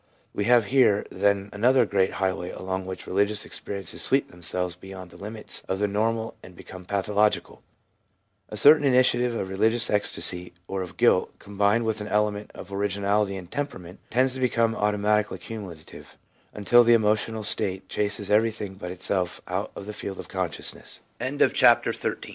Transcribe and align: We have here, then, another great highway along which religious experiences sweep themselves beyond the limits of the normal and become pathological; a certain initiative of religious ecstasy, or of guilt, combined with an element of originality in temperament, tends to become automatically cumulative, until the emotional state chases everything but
We 0.33 0.45
have 0.45 0.65
here, 0.73 1.05
then, 1.11 1.51
another 1.53 1.85
great 1.85 2.13
highway 2.13 2.49
along 2.49 2.87
which 2.87 3.05
religious 3.05 3.45
experiences 3.45 4.01
sweep 4.01 4.31
themselves 4.31 4.73
beyond 4.73 5.11
the 5.11 5.15
limits 5.15 5.61
of 5.69 5.77
the 5.77 5.87
normal 5.87 6.33
and 6.41 6.55
become 6.55 6.85
pathological; 6.85 7.61
a 8.49 8.57
certain 8.57 8.83
initiative 8.83 9.35
of 9.35 9.47
religious 9.47 9.91
ecstasy, 9.91 10.53
or 10.67 10.81
of 10.81 10.97
guilt, 10.97 11.37
combined 11.37 11.85
with 11.85 12.01
an 12.01 12.07
element 12.07 12.49
of 12.55 12.73
originality 12.73 13.35
in 13.35 13.45
temperament, 13.45 13.99
tends 14.09 14.33
to 14.33 14.39
become 14.39 14.73
automatically 14.73 15.37
cumulative, 15.37 16.17
until 16.51 16.83
the 16.83 16.95
emotional 16.95 17.43
state 17.43 17.87
chases 17.87 18.31
everything 18.31 18.73
but 18.73 18.91